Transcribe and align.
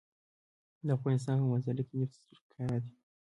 د 0.85 0.87
افغانستان 0.97 1.35
په 1.41 1.45
منظره 1.51 1.83
کې 1.87 1.93
نفت 2.01 2.19
ښکاره 2.41 2.77
دي. 2.83 2.91